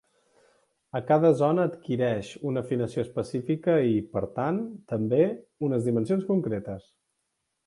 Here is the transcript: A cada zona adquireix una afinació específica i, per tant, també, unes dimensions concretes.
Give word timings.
A 0.99 1.01
cada 1.09 1.29
zona 1.41 1.65
adquireix 1.71 2.31
una 2.53 2.63
afinació 2.67 3.03
específica 3.09 3.77
i, 3.91 3.95
per 4.17 4.25
tant, 4.39 4.59
també, 4.95 5.21
unes 5.69 5.87
dimensions 5.91 6.27
concretes. 6.33 6.91